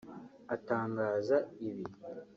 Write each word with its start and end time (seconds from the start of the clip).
Atangaza 0.55 1.37
ibi 1.67 1.85